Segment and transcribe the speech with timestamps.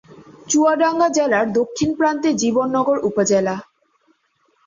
[0.49, 3.55] চুয়াডাঙ্গা জেলার দক্ষিণ প্রান্তে জীবননগর উপজেলা।